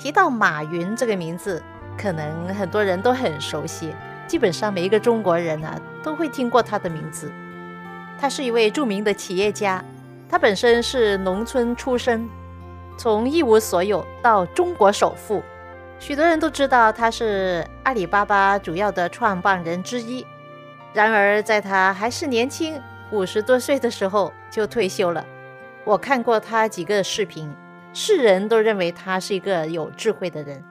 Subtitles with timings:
[0.00, 1.62] 提到马云这个名字，
[1.98, 3.94] 可能很多人都很熟悉，
[4.26, 7.30] 基本上每一个中国人啊都会听过他的名字。
[8.18, 9.84] 他是一位著名的企业家，
[10.26, 12.26] 他本身是农村出身，
[12.96, 15.42] 从一无所有到中国首富，
[15.98, 20.26] 许多人都知道他是阿里巴巴主要的创办人之一。
[20.94, 25.22] 然而，在他还是年轻，五十多岁的时候就退休了。
[25.84, 27.54] 我看过他几个视频。
[27.92, 30.62] 世人都认为他是一个有智慧的人。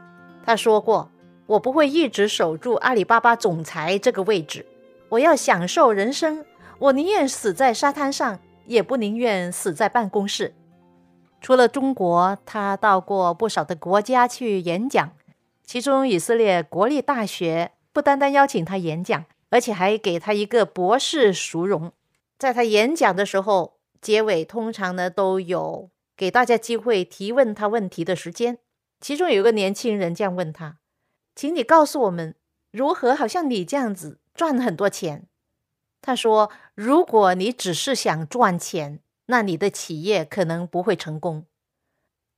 [0.45, 1.11] 他说过
[1.45, 4.65] ：“我不会一直守住阿里巴巴总裁这个位置，
[5.09, 6.45] 我要享受人生。
[6.79, 10.53] 我宁愿死在沙滩上，也不宁愿死在办公室。”
[11.41, 15.11] 除了中国，他到过不少的国家去演讲，
[15.63, 21.91] 其中以色列国立大学不单单邀请他演讲，而且还给他一个博士殊荣。
[22.37, 25.89] 在他演讲的时候，结尾通常呢都有。
[26.19, 28.57] 给大家机会提问他问题的时间，
[28.99, 30.79] 其中有一个年轻人这样问他
[31.33, 32.35] ：“请你告诉我们，
[32.71, 35.29] 如何好像你这样子赚很多钱？”
[36.03, 41.45] 他说：“如果你只是想赚钱，那你的企业可能不会成功。”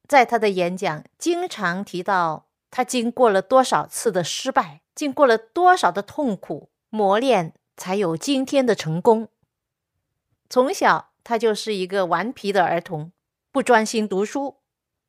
[0.08, 9.30] 在他的演讲，经常提到他经过了多少次的失败，经过了多少的痛苦磨练，才有今天的成功。
[10.48, 13.12] 从小，他就是一个顽皮的儿童。
[13.54, 14.62] 不专心读书，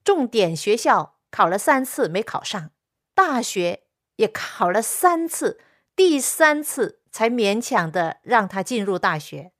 [0.03, 2.73] 重点学校考了三次没考上，
[3.15, 3.85] 大学
[4.17, 5.61] 也考了三次，
[5.95, 9.53] 第三次才勉强的让他进入大学。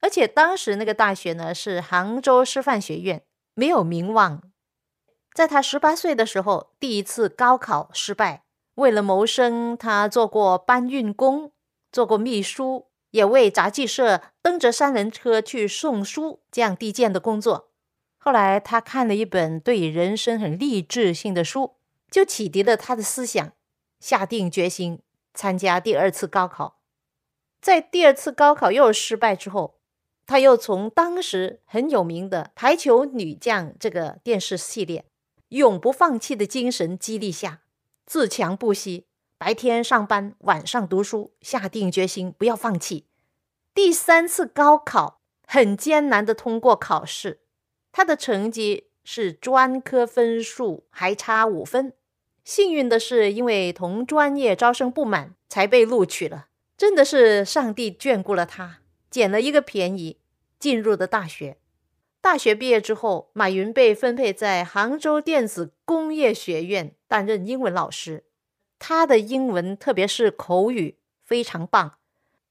[0.00, 4.42] 而且当时那个大学呢是杭州师范学院，没有名望。
[5.34, 8.44] 在他十八岁的时候，第一次高考失败，
[8.76, 11.52] 为了谋生，他做过搬运工，
[11.92, 17.69] 做过秘书，也为杂技社蹬着三轮车去送书，这样低贱的工作。
[18.22, 21.76] 后来，他看了一本对人生很励志性的书，
[22.10, 23.52] 就启迪了他的思想，
[23.98, 25.00] 下定决心
[25.32, 26.82] 参加第二次高考。
[27.62, 29.80] 在第二次高考又失败之后，
[30.26, 35.06] 他又从当时很有名的《排球女将》这个电视系列
[35.48, 37.62] 永不放弃的精神激励下，
[38.04, 39.06] 自强不息，
[39.38, 43.06] 白天上班，晚上读书，下定决心不要放弃。
[43.72, 47.40] 第三次高考很艰难的通过考试。
[47.92, 51.92] 他的成绩是专科分数还差五分，
[52.44, 56.46] 幸运的是，因为同专业招生不满，才被录取了。
[56.76, 58.78] 真的是上帝眷顾了他，
[59.10, 60.18] 捡了一个便宜，
[60.58, 61.58] 进入的大学。
[62.20, 68.24] 大学毕业之后，马云被分配在杭州电子工业学院担任英文老师。
[68.78, 71.94] 他的英文，特别是口语，非常棒，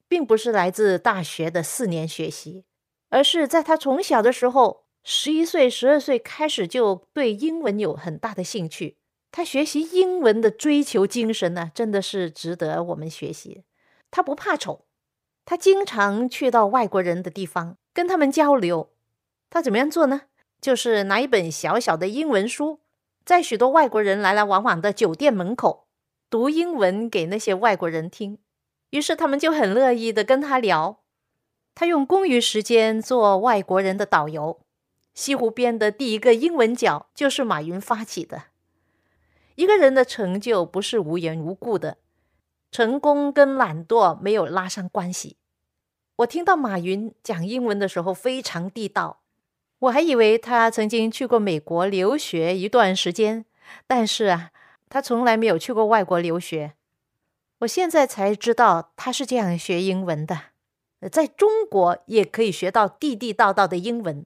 [0.07, 2.66] 并不是来自大学的四年学习，
[3.09, 4.88] 而是在他从小的时候。
[5.03, 8.97] 十一岁、十二岁开始就对英文有很大的兴趣。
[9.31, 13.63] 他学习英文的追求精神呢，真的是值得我们学习。
[14.11, 14.85] 他不怕丑，
[15.45, 18.91] 他经常去到外国人的地方跟他们交流。
[19.49, 20.23] 他怎么样做呢？
[20.59, 22.79] 就是拿一本小小的英文书，
[23.23, 25.87] 在许多外国人来来往往的酒店门口
[26.29, 28.40] 读英文给那些外国人听。
[28.90, 30.99] 于是他们就很乐意的跟他聊。
[31.75, 34.59] 他用公余时间做外国人的导游。
[35.14, 38.44] 西湖边的第一个英文角就是马云发起的。
[39.56, 41.97] 一个人的成就不是无缘无故的，
[42.72, 45.38] 成功跟懒惰没有拉上关系。
[46.17, 49.22] 我听到马云讲英文的时候非常地道，
[49.79, 53.46] 我还以为他曾经去过美国留学一段时间，
[53.88, 54.52] 但是啊，
[54.90, 56.73] 他从来没有去过外国留学。
[57.59, 60.40] 我现在才知道他是这样学英文的，
[61.12, 64.26] 在中国也可以学到地地道道的英文。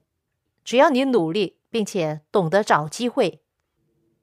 [0.64, 3.42] 只要你努力，并且懂得找机会。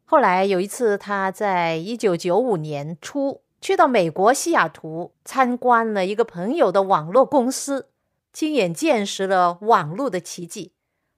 [0.04, 7.90] 后来有一次，他在一九九五年初去到美国西雅图参观了一个朋友的网络公司，
[8.34, 10.74] 亲眼见识了网络的奇迹。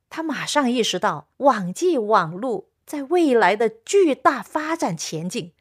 [0.09, 5.53] 他马上意识到网际网络在未来的巨大发展前景，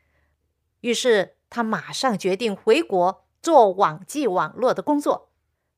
[0.81, 5.31] 于是他马上决定回国做网际网络的工作。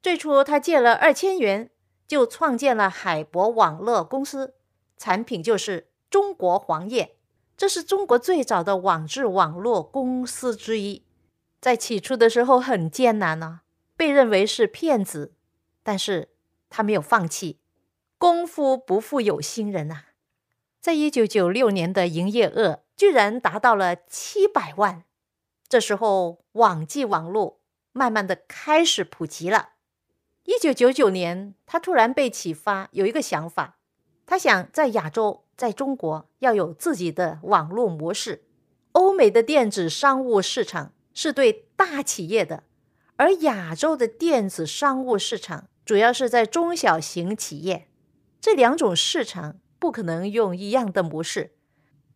[0.03, 1.71] 最初，他借了二千元，
[2.07, 4.55] 就创建了海博网络公司，
[4.97, 7.17] 产品就是中国黄页。
[7.57, 11.05] 这是中国最早的网志网络公司之一。
[11.61, 13.61] 在起初的时候很艰难呢，
[13.97, 15.35] 被认为是骗子，
[15.83, 16.31] 但是
[16.69, 17.61] 他没有放弃。
[18.19, 20.05] 功夫不负有心人呐，
[20.81, 25.05] 在一九九六年的营业额居然达到了七百万。
[25.69, 27.61] 这时候，网际网络
[27.93, 29.74] 慢慢的开始普及了。
[30.45, 33.79] 一九九九年，他突然被启发，有一个想法，
[34.27, 38.45] 他想在亚洲，在中国要有自己的网络模式。
[38.93, 42.65] 欧美的电子商务市场是对大企业的，
[43.17, 47.89] 而亚洲的电子商务市场主要是在中小型企业。
[48.41, 51.53] 这两种市场不可能用一样的模式，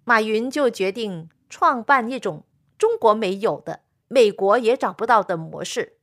[0.04, 2.44] 马云就决定创办一种
[2.76, 5.97] 中国没有的、美国也找不到的模式。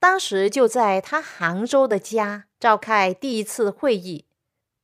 [0.00, 4.24] 当时就在他杭州的家召开第一次会议，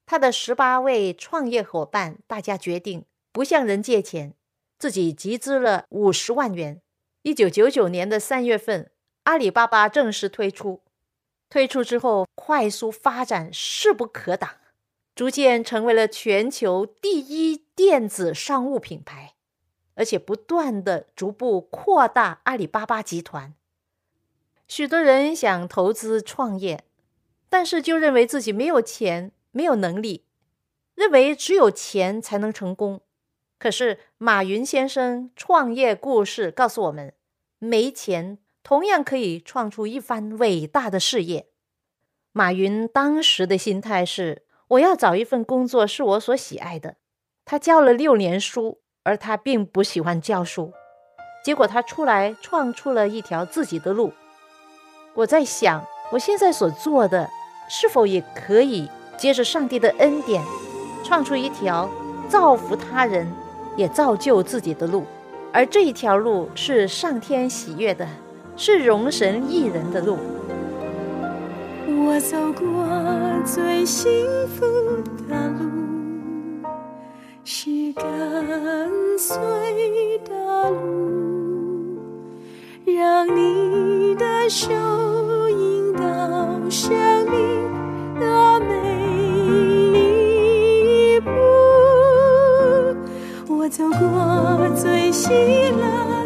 [0.05, 4.35] 他的十八位创业伙伴大家决定不向人借钱，
[4.79, 6.83] 自己集资了五十万元。
[7.23, 8.91] 一九九九年的三月份，
[9.25, 10.83] 阿里巴巴正式推出，
[11.49, 14.51] 推出之后快速发展，势不可挡。
[15.15, 19.33] 逐渐成为了全球第一电子商务品牌，
[19.95, 23.55] 而且不断的逐步扩大阿里巴巴集团。
[24.69, 26.85] 许多人想投资创业，
[27.49, 30.25] 但是就认为自己没有钱、没有能力，
[30.95, 33.01] 认为只有钱才能成功。
[33.59, 37.15] 可是马云先生创业故事告诉我们，
[37.59, 41.49] 没钱同样可以创出一番伟大的事业。
[42.33, 44.43] 马云当时的心态是。
[44.71, 46.97] 我要找一份工作是我所喜爱的。
[47.45, 50.73] 他教了六年书，而他并不喜欢教书。
[51.45, 54.13] 结果他出来创出了一条自己的路。
[55.17, 55.83] 我在想，
[56.13, 57.27] 我现在所做的
[57.69, 58.87] 是否也可以
[59.17, 60.43] 接着上帝的恩典，
[61.03, 61.89] 创出一条
[62.29, 63.27] 造福他人
[63.77, 65.07] 也造就自己的路？
[65.55, 68.07] 而这一条路是上天喜悦的，
[68.59, 70.19] 是容神益人的路。
[71.89, 72.87] 我走过
[73.43, 74.07] 最幸
[74.49, 74.67] 福
[75.27, 76.69] 的路，
[77.43, 79.35] 是跟随
[80.29, 81.36] 的路，
[82.95, 84.71] 让你的手
[85.49, 86.01] 引导
[86.71, 86.95] 生
[87.29, 88.77] 命的每
[91.17, 91.31] 一步。
[93.49, 96.26] 我走过最喜乐。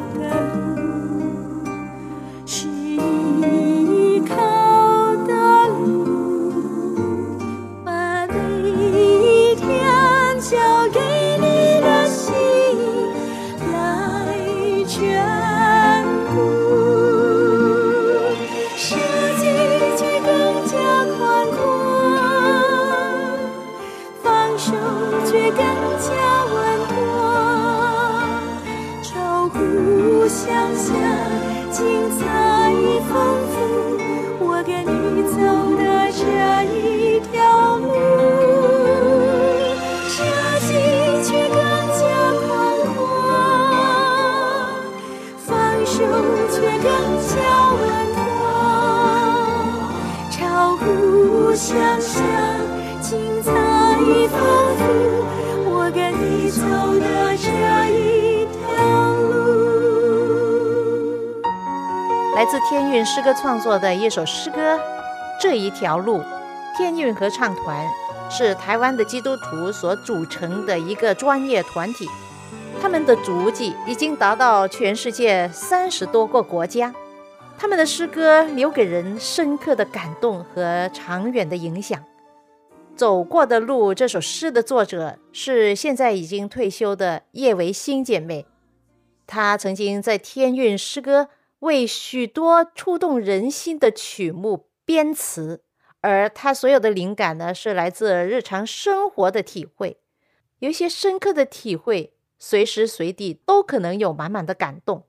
[62.51, 64.75] 自天韵诗歌创作的一首诗歌，
[65.41, 66.19] 《这一条路》。
[66.77, 67.87] 天韵合唱团
[68.29, 72.09] 是台湾的基督徒所组成的一个专业团体，
[72.83, 76.93] 他们的足迹已经达到全世界三十多个国家。
[77.57, 82.01] 他们的诗歌留给人深刻的感动和长远的影响。
[82.97, 88.45] 《走过的路》这首诗的作者是现在已经退休的叶维新姐妹，
[89.29, 91.29] 她曾经在天韵诗歌。
[91.61, 95.63] 为许多触动人心的曲目编词，
[96.01, 100.01] 而他所有的灵感呢，是来自日常生活的体会，
[100.59, 105.07] 有一些深刻的体会，随时随地都可能有满满的感动。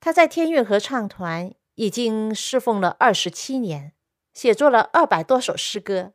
[0.00, 3.92] 他在天韵合唱团已经侍奉了二十七年，
[4.32, 6.12] 写作了二百多首诗歌。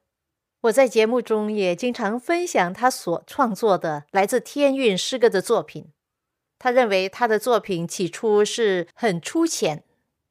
[0.63, 5.93] 我在节目中也经常分享他所创作的来自天韵诗歌的作品。
[6.59, 9.83] 他认为他的作品起初是很粗浅，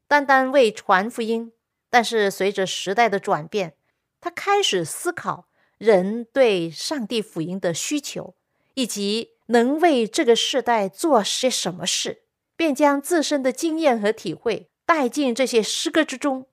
[0.06, 1.52] 单单为传福音。
[1.90, 3.72] 但是随着时代的转变，
[4.20, 8.34] 他开始思考人对上帝福音的需求，
[8.74, 16.46] 以及能为这个时代做些什么事，便将自身的经验和体会带进这些诗歌之中。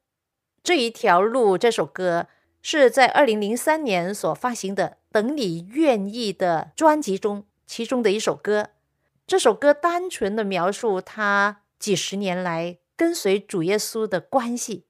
[0.63, 2.27] 这一条路这首歌
[2.61, 8.69] 是在二零零三年所发行的《等你愿意》的专辑中其中的一首歌。
[9.27, 14.85] 这首歌单纯的描述他几十年来跟随主耶稣的关系。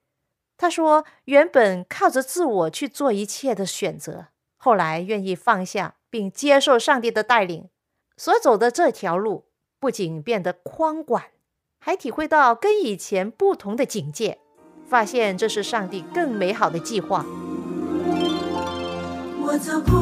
[0.57, 4.27] 他说：“原本靠着自我去做一切的选择，
[4.57, 7.69] 后来愿意放下并接受上帝的带领，
[8.17, 9.45] 所走的这条路
[9.79, 11.23] 不仅变得宽广，
[11.79, 14.39] 还体会到跟以前不同的境界，
[14.85, 17.25] 发现这是上帝更美好的计划。”
[19.47, 19.93] 我走过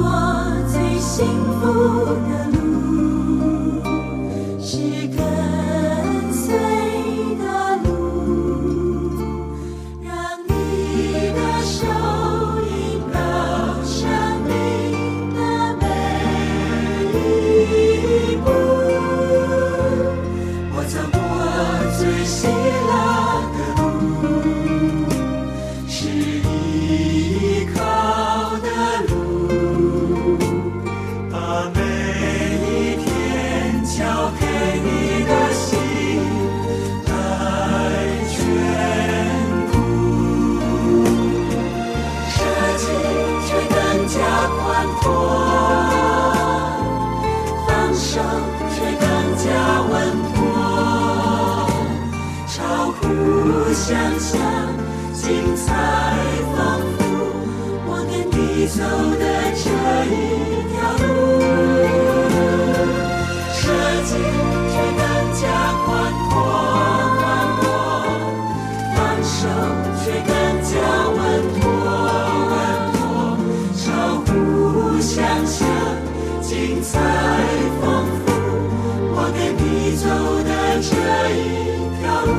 [0.71, 1.27] 最幸
[1.59, 2.62] 福的路。
[4.65, 4.77] 是
[5.09, 5.62] 个
[53.75, 54.39] 想象
[55.11, 55.65] 精彩
[56.55, 56.55] 丰
[56.97, 57.01] 富，
[57.85, 58.79] 我跟你走
[59.19, 59.21] 的
[59.59, 59.65] 这
[60.07, 60.13] 一
[60.71, 61.03] 条路，
[63.51, 63.61] 设
[64.05, 64.09] 计
[76.93, 77.01] 精彩
[77.81, 78.29] 丰富，
[79.15, 80.05] 我跟你走
[80.43, 80.93] 的这
[81.33, 82.37] 一条路。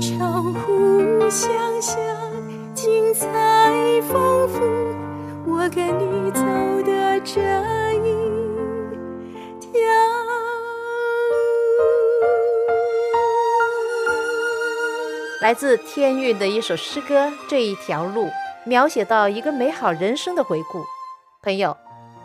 [0.00, 0.08] 相
[0.54, 0.64] 互
[1.28, 1.94] 想象，
[2.74, 3.28] 精彩
[4.10, 4.54] 丰富，
[5.46, 6.40] 我跟你走
[6.82, 7.42] 的这
[7.96, 8.08] 一
[9.60, 9.76] 条
[15.42, 18.24] 来自天韵的一首诗歌，《这一条路》
[18.64, 20.82] 描写到一个美好人生的回顾。
[21.42, 21.76] 朋友，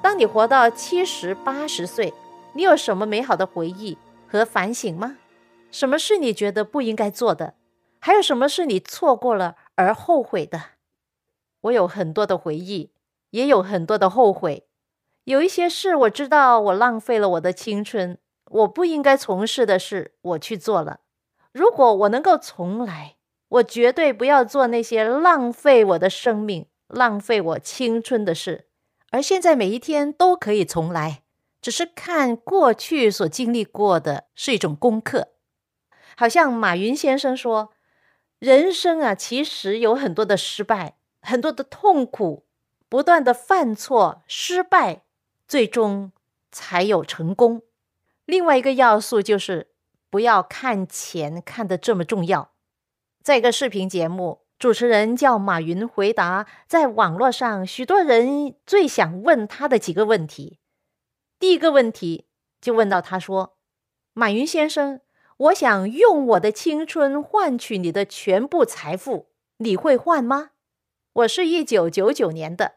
[0.02, 2.14] 当你活到七十八十岁，
[2.54, 5.18] 你有什么美好的回忆和反省吗？
[5.72, 7.54] 什么是你觉得不应该做的？
[8.00, 10.62] 还有什么是你错过了而后悔的？
[11.62, 12.92] 我有很多的回忆。
[13.32, 14.68] 也有很多的后悔，
[15.24, 18.18] 有一些事我知道我浪费了我的青春，
[18.50, 21.00] 我不应该从事的事我去做了。
[21.54, 23.16] 如果我能够重来，
[23.48, 28.66] 我绝对不要做那些浪费我的生命、浪费我青春的事。
[29.12, 31.24] 而现在每一天都可以重来，
[31.62, 35.30] 只是看过去所经历过的是一种功课。
[36.18, 37.72] 好像马云先生说
[38.40, 42.48] ：“人生啊，其实有很多的失败，很多的痛苦。”
[42.92, 45.04] 不断的犯错、失败，
[45.48, 46.12] 最终
[46.52, 47.62] 才有成功。
[48.26, 49.72] 另外一个要素就是
[50.10, 52.52] 不要看钱看得这么重要。
[53.24, 60.60] 在一个视频节目，主持人叫马云回答在网络上许多人最想问他的几个问题。
[61.40, 62.28] 第一个问题
[62.62, 63.58] 就问到他说
[64.14, 65.02] ：“马云先生，
[65.38, 70.52] 我想用我的青春换取你的全部财富，你会换吗？”
[71.14, 72.76] 我是一九九九年的。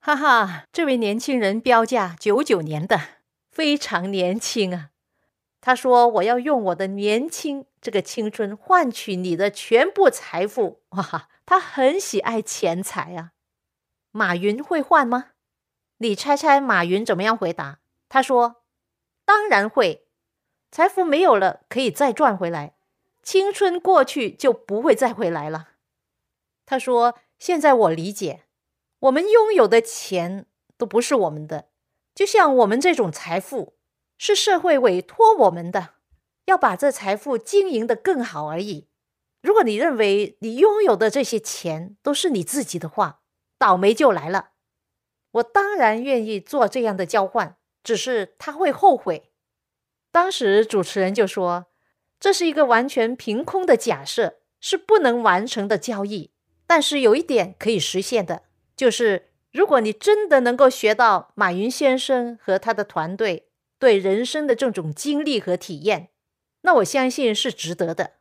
[0.00, 3.00] 哈哈，这位年轻人标价九九年的，
[3.50, 4.90] 非常年轻啊。
[5.66, 13.32] 他说：“我要用我的年轻这个青春换取你的全部财富。”哇，他很喜爱钱财啊。
[14.12, 15.30] 马云会换吗？
[15.96, 17.80] 你猜猜马云怎么样回答？
[18.08, 18.62] 他说
[19.26, 20.06] ：“当然会，
[20.70, 22.76] 财富没有了可以再赚回来，
[23.24, 25.70] 青春过去就不会再回来了。”
[26.64, 28.44] 他说：“现在我理解。”
[29.00, 30.46] 我们拥有的钱
[30.78, 31.70] 都不是我们的，
[32.14, 33.74] 就像我们这种财富
[34.18, 35.90] 是社会委托我们的，
[36.46, 38.88] 要把这财富经营的更好而已。
[39.42, 43.20] 如果你认为你拥有的这些钱都是你自己的话，
[43.58, 44.50] 倒霉就来了。
[45.32, 49.30] 我当然愿意做这样的交换，只是他会后悔。
[50.10, 51.66] 当时主持人就说
[52.18, 56.32] ：“这是一个完全凭空的假设，是不能完成的交易，
[56.66, 58.44] 但是有一点可以实现的。”
[58.74, 66.10] 就是，如果你真的能够学到马云先生和他的团队对人生的这种经历和体验，
[66.62, 68.14] 那我相信是值得的。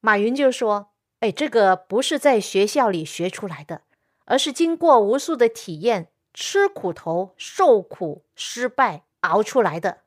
[0.00, 3.82] 马云就说：“哎，这个不是在学校里学出来的，
[4.24, 9.98] 而是经过无数的体验、吃苦头、受苦、失败熬出来的。”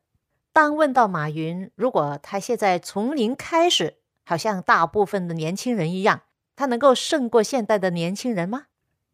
[0.54, 6.24] 当问到马云，如果他现在从零开始，好像大部分的年轻人一样，
[6.56, 8.66] 他能够胜过现代的年轻人吗？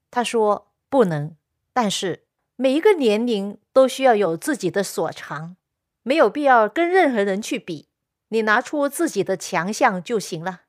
[0.10, 1.36] 他说不能。
[1.74, 5.56] 但是每一个年龄都需要有自己的所长，
[6.02, 7.90] 没有必要跟任何人去比，
[8.30, 10.62] 你拿出自己的强项就行了。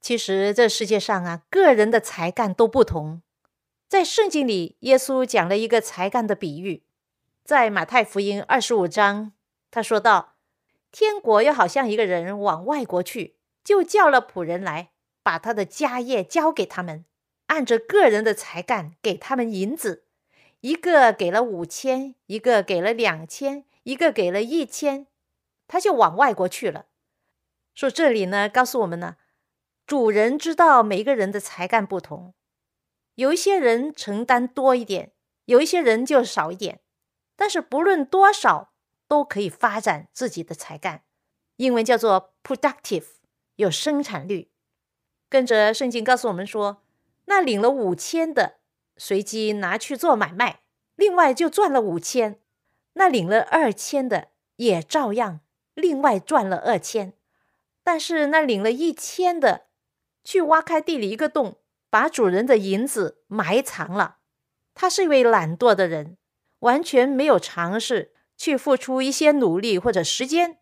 [0.00, 3.20] 其实这世界上啊，个人的才干都不同。
[3.86, 6.84] 在圣经里，耶稣讲了一个才干的比喻，
[7.44, 9.32] 在马太福音二十五章。
[9.70, 10.36] 他说道
[10.90, 14.88] ：“天国又好像一个人往外国去，就叫了仆人来，
[15.22, 17.04] 把他的家业交给他们，
[17.48, 20.05] 按着个人的才干给他们银子，
[20.66, 25.06] 一个给了五千，一个给了两千，一个给了一千，
[25.68, 26.86] 他就往外国去了。”
[27.76, 29.16] 说这里呢，告诉我们呢，
[29.86, 32.34] 主人知道每个人的才干不同，
[33.14, 35.12] 有一些人承担多一点，
[35.44, 36.80] 有一些人就少一点，
[37.36, 38.72] 但是不论多少。
[39.08, 41.04] 都可以发展自己的才干，
[41.58, 43.04] 英文叫做 productive，
[43.54, 44.50] 有生产率。
[45.28, 46.82] 跟着圣经告诉我们说，
[47.26, 48.58] 那领了五千的
[48.96, 50.60] 随机拿去做买卖，
[50.94, 52.34] 另外就赚了五千；
[52.94, 55.40] 那领了二千的也照样
[55.74, 57.12] 另外赚了二千。
[57.82, 59.66] 但是那领了一千的
[60.24, 61.56] 去挖开地里一个洞，
[61.88, 64.18] 把主人的银子埋藏了。
[64.74, 66.16] 他是一位懒惰的人，
[66.60, 68.12] 完全没有尝试。
[68.38, 70.58] 去付出一些努力或者时间。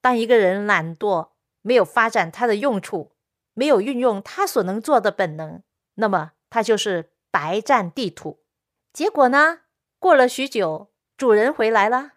[0.00, 1.28] 当一个人懒惰，
[1.60, 3.12] 没有发展他的用处，
[3.54, 5.62] 没有运用他所能做的本能，
[5.94, 8.44] 那么他就是白占地土。
[8.92, 9.62] 结果呢？
[9.98, 12.12] 过了许久，主人回来了，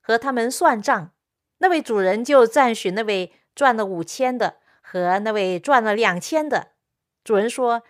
[0.00, 1.12] 和他们算账。
[1.58, 6.72] 那位主人就赞许那位赚了五千的和那位赚了两千的。
[7.24, 7.82] 主人说：“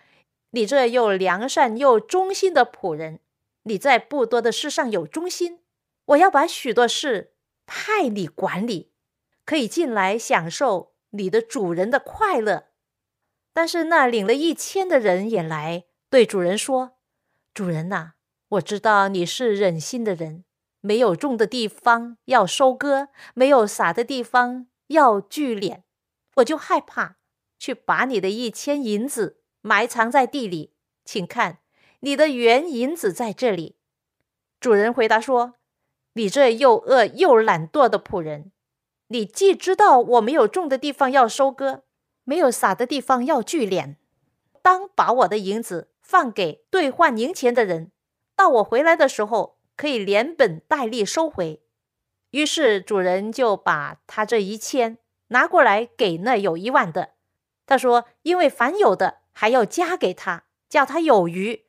[0.51, 3.19] 你这又良善又忠心的仆人，
[3.63, 5.59] 你在不多的事上有忠心。”
[6.09, 7.33] 我要把许多事
[7.67, 8.91] 派你管理，
[9.45, 12.69] 可以进来享受你的主人的快乐。
[13.53, 16.97] 但是那领了一千的人也来对主人说
[17.53, 18.13] ：“主人呐，
[18.49, 20.43] 我知道你是忍心的人，
[20.81, 25.83] 没有种的地方要收割，没有撒的地方要聚敛，
[26.37, 27.17] 我就害怕
[27.57, 30.73] 去把你的一千银子埋藏在地里。
[31.05, 31.59] 请看，
[31.99, 33.77] 你的原银子在这里。”
[34.59, 35.55] 主人回答说。
[36.13, 38.51] 你这又饿又懒惰的仆人，
[39.07, 41.83] 你既知道我没有种的地方要收割，
[42.23, 43.95] 没有撒的地方要聚敛，
[44.61, 47.91] 当把我的银子放给兑换银钱的人，
[48.35, 51.61] 到我回来的时候可以连本带利收回。
[52.31, 57.11] 于是主人就把他这一千拿过来给那有一万的。
[57.67, 61.65] 他说：“因为凡有的还要加给他，叫他有余；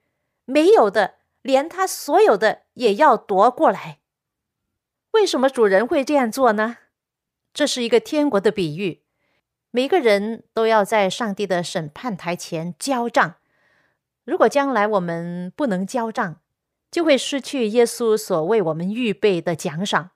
[0.47, 3.99] 没有的，连他所有的也要夺过来。”
[5.13, 6.79] 为什么主人会这样做呢？
[7.53, 9.03] 这是一个天国的比喻，
[9.71, 13.35] 每个人都要在上帝的审判台前交账。
[14.31, 16.37] 如果将来我们不能交账，
[16.89, 20.11] 就会失去耶稣所为我们预备的奖赏，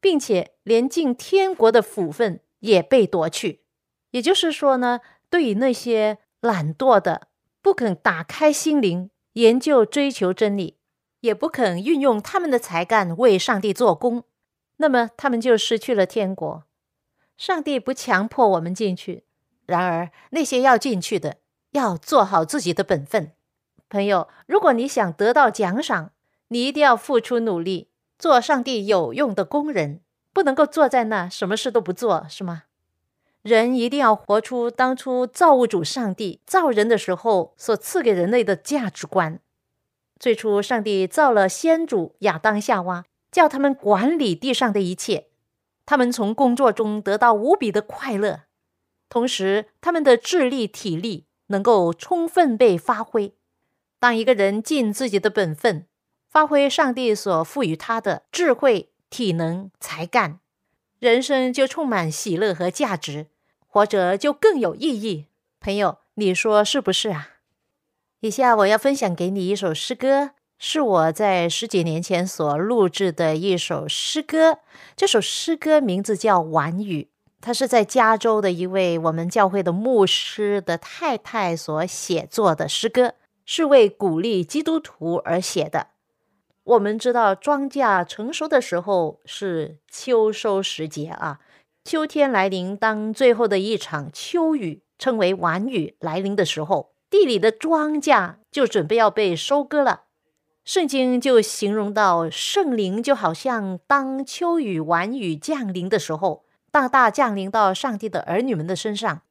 [0.00, 3.62] 并且连进天国的福分也被夺去。
[4.10, 4.98] 也就是说呢，
[5.30, 7.28] 对于那些懒惰的、
[7.62, 10.78] 不肯打开心灵研究追求真理。
[11.20, 14.24] 也不肯运用他们的才干为上帝做工，
[14.78, 16.64] 那么他们就失去了天国。
[17.38, 19.22] 上帝不强迫我们进去，
[19.66, 21.36] 然而那些要进去的，
[21.70, 23.32] 要做好自己的本分。
[23.88, 26.10] 朋友，如果你想得到奖赏，
[26.48, 30.00] 你一定要付出努力，做上帝有用的工人，
[30.32, 32.64] 不能够坐在那什么事都不做，是吗？
[33.42, 39.38] 人一定要活出当初造物主上帝造人的时候所赐给人类的价值观。
[40.18, 45.28] 最初，上帝造了先祖亚当、夏娃，叫他们管理地上的一切。
[45.84, 48.40] 他们从工作中得到无比的快乐，
[49.08, 53.34] 同时他们的智力、体力能够充分被发挥。
[53.98, 55.86] 当一个人尽自己的本分，
[56.28, 60.40] 发挥上帝所赋予他的智慧、体能、才干，
[60.98, 63.26] 人生就充满喜乐和价值，
[63.66, 65.26] 活着就更有意义。
[65.60, 67.30] 朋友，你说是不是啊？
[68.20, 74.58] 以下我要分享给你一首诗歌，是我在十几年前所录制的一首诗歌。
[74.94, 77.02] 这首诗歌名字叫《晚雨》，
[77.40, 83.14] 它是在加州的一位我们教会的牧师的太太所写作的诗歌，
[83.46, 85.86] 是为鼓励基督徒而写的。
[86.64, 91.38] 我们知道庄稼成熟的时候是秋收时节啊，
[91.84, 100.02] 秋天来临，当最后的一场秋雨称为晚雨来临的时候，地里的庄稼就准备要被收割了。
[100.64, 109.22] 圣经就形容到圣灵就好像当秋雨晚雨降临的时候，大大降临到上帝的儿女们的身上，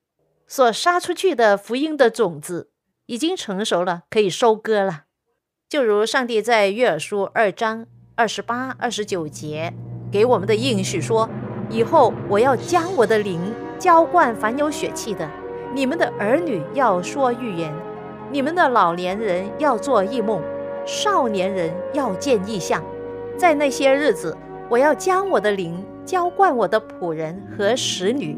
[0.48, 2.70] 所杀出去的福音的种子
[3.08, 5.04] 已经成熟了，可以收割了。
[5.70, 9.74] 就如上帝在约珥书二章二十八、二十九节
[10.12, 11.30] 给我们的应许说
[11.70, 13.40] ：“以后我要将我的灵
[13.78, 15.30] 浇灌凡有血气的，
[15.74, 17.74] 你们的儿女要说预言，
[18.32, 20.42] 你们的老年人要做异梦，
[20.86, 22.84] 少年人要见异象。
[23.38, 24.38] 在那些日子，
[24.70, 28.38] 我要将我的灵浇灌我的仆人和使女。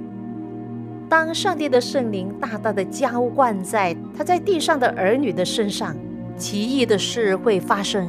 [1.10, 5.96] 当上帝的圣灵大大的浇灌在他在地上的儿女的身上。”
[6.38, 8.08] 奇异的事会发生，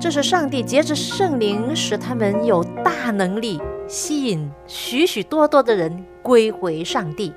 [0.00, 7.34] 这是上帝借着圣灵使他们有大能力，吸引许许多多的人归回上帝。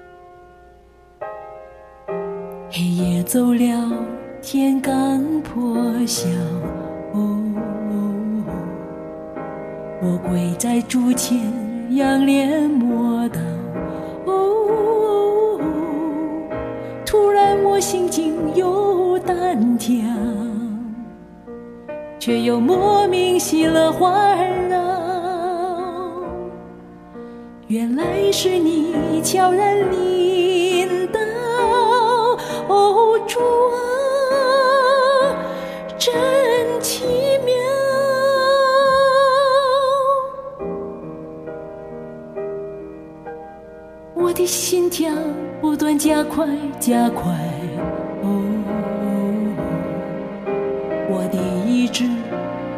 [2.69, 3.91] 黑夜走了，
[4.41, 6.29] 天刚破晓，
[10.01, 11.37] 我跪在主前，
[11.97, 13.50] 仰脸默祷。
[14.25, 15.59] 哦
[17.05, 19.95] 突然，我心惊又胆跳，
[22.19, 24.79] 却又莫名喜乐环绕。
[27.67, 31.19] 原来是你悄然临到，
[32.67, 33.77] 哦，主啊，
[46.03, 46.47] 加快，
[46.79, 47.31] 加快。
[48.23, 48.41] 哦，
[51.07, 51.37] 我的
[51.69, 52.09] 意志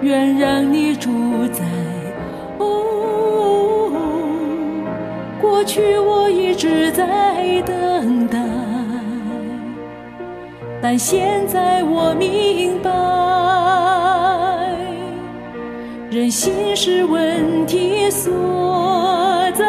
[0.02, 1.10] 愿让你主
[1.54, 1.64] 宰。
[2.58, 3.94] 哦，
[5.42, 8.38] 过去我一直在等待，
[10.82, 12.92] 但现在我明白，
[16.12, 18.34] 人心是问题所
[19.56, 19.66] 在，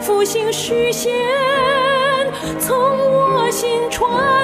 [0.00, 1.12] 复兴虚线。
[2.58, 2.76] 从
[3.12, 4.39] 我心传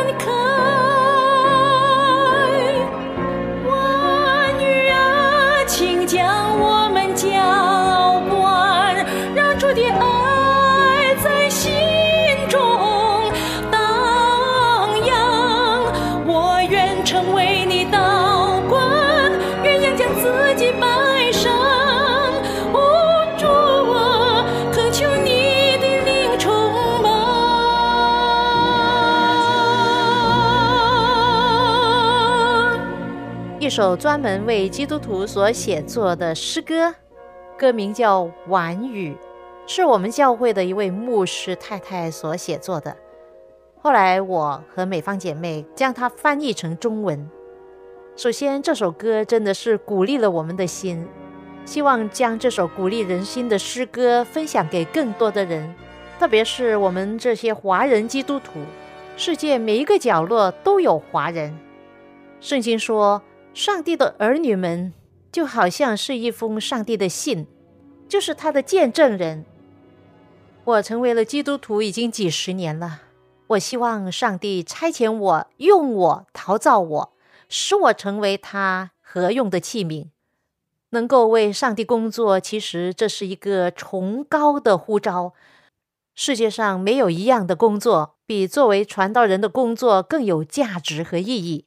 [33.76, 36.94] 首专门为基督徒所写作的诗歌，
[37.58, 39.12] 歌名叫《晚雨》，
[39.70, 42.96] 是我们教会的一位牧师太太所写作的。
[43.82, 47.28] 后来我和美方姐妹将它翻译成中文。
[48.16, 51.06] 首先，这首歌真的是鼓励了我们的心，
[51.66, 55.74] 希望将这首鼓励人心的诗歌分享给更多的人，
[56.18, 58.52] 特别是我们这些华人基督徒。
[59.18, 61.54] 世界每一个角落都有华人。
[62.40, 63.20] 圣经说。
[63.56, 64.92] 上帝的儿女们
[65.32, 67.46] 就好像是一封上帝的信，
[68.06, 69.46] 就是他的见证人。
[70.64, 73.00] 我成为了基督徒已经几十年了，
[73.46, 77.12] 我希望上帝差遣我，用我陶造我，
[77.48, 80.08] 使我成为他合用的器皿，
[80.90, 82.38] 能够为上帝工作。
[82.38, 85.32] 其实这是一个崇高的呼召。
[86.14, 91.65] 世界上没有一样的工作比作为传道人的工作更有价值和意义。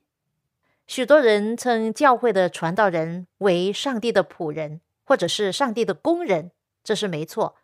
[0.90, 6.50] 许多人称教会的传道人为上帝的仆人，或者是上帝的工人，
[6.84, 7.58] 这是没错。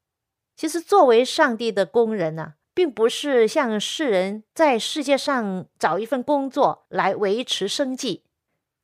[0.55, 8.21] 其实，作为上帝的工人呢，并不是像世人在世界上找一份工作来维持生计。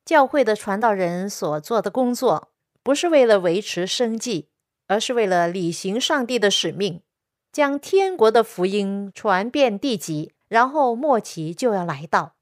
[0.03, 2.49] 教会的传道人所做的工作，
[2.81, 4.47] 不是为了维持生计，
[4.87, 7.03] 而是为了履行上帝的使命，
[7.51, 12.33] 将天国的福音传遍地极，然后末期就要来到。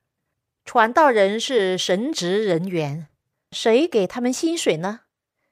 [0.71, 3.07] 传道人是神职人员，
[3.51, 4.99] 谁给他们薪水呢？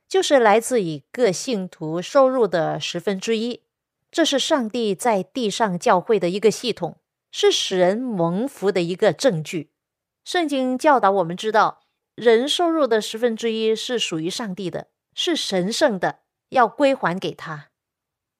[0.07, 3.63] 就是来自于各信徒收入的十分之一。
[4.11, 6.97] 这是上帝在地上教会的一个系统，
[7.31, 9.71] 是使人蒙福的一个证据。
[10.23, 11.81] 圣经教导我们知道，
[12.13, 17.69] 人收入的十分之一是属于上帝的，是神圣的，要归还给他。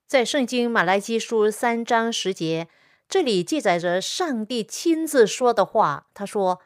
[0.08, 2.68] 在圣经马来基书三章十节，
[3.10, 6.62] 这里记载着上帝亲自说的话，他说。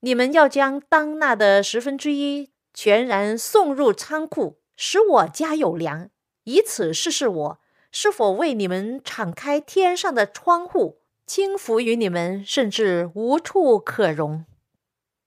[0.00, 6.10] 你们要将当纳的十分之一全然送入仓库，使我家有粮，
[6.44, 14.44] 以此试试我是否为你们敞开天上的窗户，轻浮于你们，甚至无处可容。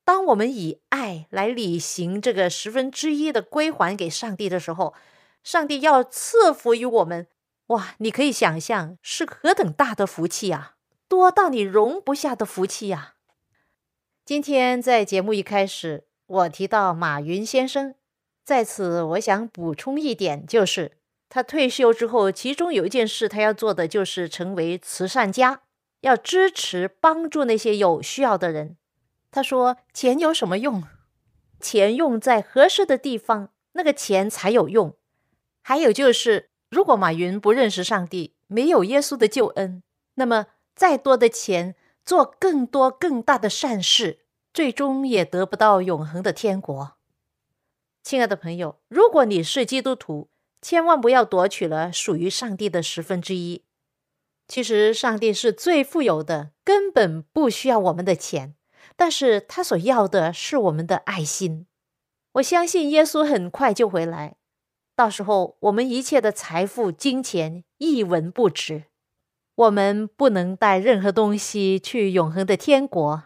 [0.06, 4.94] 当我们以爱来履行这个十分之一的归还给上帝的时候，
[5.44, 7.28] 上帝要赐福于我们。
[7.68, 10.76] 哇，你可以想象是何等大的福气啊，
[11.08, 13.16] 多到你容不下的福气呀！
[14.30, 17.96] 今天在节目一开始，我提到马云先生，
[18.46, 20.92] 在此我想补充一点，就是
[21.28, 25.64] 他退休之后，其中有一件事他要做的就是成为慈善家，
[26.02, 28.78] 要支持帮助那些有需要的人。
[29.32, 30.84] 他说：“钱有什么用？
[31.60, 34.96] 钱用在合适的地方，那个钱才有用。
[35.64, 39.82] 还有就是。”如果马云不认识上帝，没有耶稣的救恩，
[40.14, 41.74] 那么再多的钱
[42.10, 46.94] 做更多更大的善事，最终也得不到永恒的天国。
[48.02, 53.64] 亲爱的朋友，如果你是基督徒，千万不要夺取了属于上帝的十分之一。
[54.48, 58.56] 其实，上帝是最富有的，根本不需要我们的钱，
[58.96, 61.68] 但是他所要的是我们的爱心。
[62.32, 64.38] 我相信耶稣很快就回来。
[64.96, 68.86] 到时候，我们一切的财富、金钱一文不值。
[69.60, 73.24] 我们不能带任何东西去永恒的天国。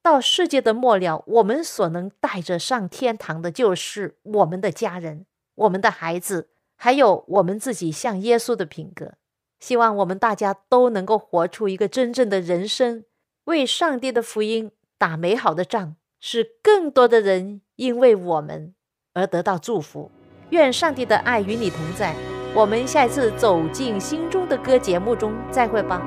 [0.00, 9.14] 到世界的末了，我们所能带着上天堂的，就是我们的家人、我们的孩子，还有我们自己像耶稣的品格。
[9.58, 13.04] 希望我们大家都能够活出一个真正的人生，
[13.46, 18.72] 为上帝的福音打美好的仗，使更多的人因为我们
[19.14, 20.12] 而得到祝福。
[20.50, 22.14] 愿上帝的爱与你同在。
[22.54, 26.02] 我们下一次走进心中的歌节目中再会吧。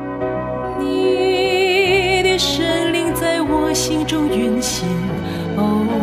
[0.80, 4.88] 你的身影在我心中运行。
[5.58, 5.95] 哦。